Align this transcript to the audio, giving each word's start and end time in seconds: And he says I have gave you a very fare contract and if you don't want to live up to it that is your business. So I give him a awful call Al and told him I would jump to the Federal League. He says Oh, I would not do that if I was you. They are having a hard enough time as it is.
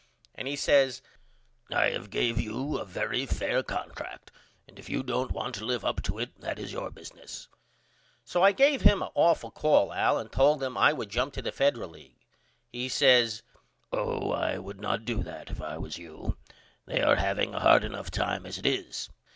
And 0.33 0.47
he 0.47 0.55
says 0.55 1.03
I 1.71 1.91
have 1.91 2.09
gave 2.09 2.39
you 2.41 2.79
a 2.79 2.85
very 2.85 3.27
fare 3.27 3.61
contract 3.61 4.31
and 4.67 4.79
if 4.79 4.89
you 4.89 5.03
don't 5.03 5.31
want 5.31 5.53
to 5.53 5.63
live 5.65 5.85
up 5.85 6.01
to 6.05 6.17
it 6.17 6.41
that 6.41 6.57
is 6.57 6.73
your 6.73 6.89
business. 6.89 7.47
So 8.25 8.41
I 8.41 8.51
give 8.51 8.81
him 8.81 9.03
a 9.03 9.11
awful 9.13 9.51
call 9.51 9.93
Al 9.93 10.17
and 10.17 10.31
told 10.31 10.63
him 10.63 10.75
I 10.75 10.91
would 10.91 11.09
jump 11.11 11.33
to 11.35 11.43
the 11.43 11.51
Federal 11.51 11.91
League. 11.91 12.25
He 12.71 12.89
says 12.89 13.43
Oh, 13.93 14.31
I 14.31 14.57
would 14.57 14.81
not 14.81 15.05
do 15.05 15.21
that 15.21 15.51
if 15.51 15.61
I 15.61 15.77
was 15.77 15.99
you. 15.99 16.35
They 16.87 17.03
are 17.03 17.17
having 17.17 17.53
a 17.53 17.59
hard 17.59 17.83
enough 17.83 18.09
time 18.09 18.47
as 18.47 18.57
it 18.57 18.65
is. 18.65 19.07